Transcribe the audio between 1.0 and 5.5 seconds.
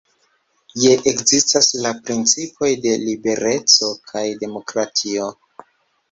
ekzistas la principoj de libereco kaj demokratio.